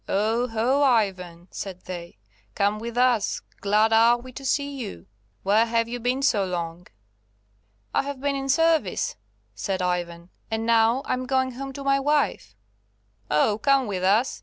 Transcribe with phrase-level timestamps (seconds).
[0.09, 0.81] "Oho!
[0.81, 2.17] Ivan," said they,
[2.55, 5.05] "come with us; glad are we to see you.
[5.43, 6.87] Where have you been so long?"
[7.93, 9.15] "I have been in service,"
[9.53, 12.55] said Ivan, "And now I'm going home to my wife."
[13.29, 14.39] "Oh, come with us!